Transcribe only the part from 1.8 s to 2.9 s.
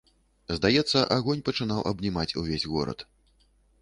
абнімаць увесь